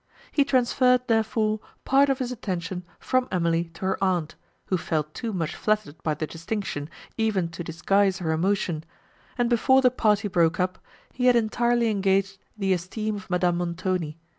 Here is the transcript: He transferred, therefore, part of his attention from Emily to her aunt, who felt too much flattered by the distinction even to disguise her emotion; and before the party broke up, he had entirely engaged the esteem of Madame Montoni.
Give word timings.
He 0.31 0.43
transferred, 0.43 1.03
therefore, 1.07 1.59
part 1.85 2.09
of 2.09 2.17
his 2.17 2.31
attention 2.31 2.83
from 2.99 3.27
Emily 3.31 3.65
to 3.75 3.81
her 3.81 4.03
aunt, 4.03 4.33
who 4.65 4.75
felt 4.75 5.13
too 5.13 5.31
much 5.31 5.55
flattered 5.55 6.01
by 6.01 6.15
the 6.15 6.25
distinction 6.25 6.89
even 7.17 7.49
to 7.49 7.63
disguise 7.63 8.17
her 8.17 8.31
emotion; 8.31 8.83
and 9.37 9.47
before 9.47 9.83
the 9.83 9.91
party 9.91 10.27
broke 10.27 10.59
up, 10.59 10.79
he 11.13 11.27
had 11.27 11.35
entirely 11.35 11.91
engaged 11.91 12.39
the 12.57 12.73
esteem 12.73 13.15
of 13.17 13.29
Madame 13.29 13.57
Montoni. 13.59 14.17